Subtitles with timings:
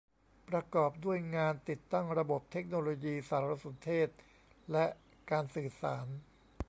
[0.49, 4.09] ประกอบด้วยงานติดตั้งระบบเทคโนโลยีสารสนเทศ
[4.71, 4.85] และ
[5.31, 6.05] การสื่อสาร